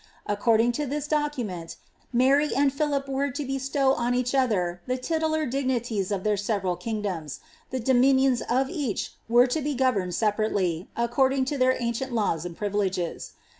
[0.25, 1.75] According to this documenl,
[2.11, 6.75] Mary and Philip were lo bestow on each other the litulu dignities of their several
[6.75, 7.39] kingdoms;
[7.69, 12.57] the dominions of each were to be governed separately, according to their ancient laws and
[12.57, 13.33] privileges.